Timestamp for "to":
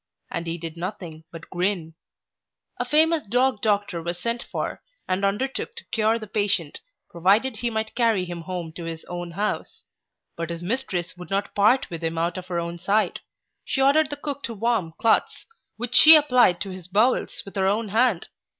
5.75-5.85, 8.77-8.85, 14.45-14.55, 16.61-16.71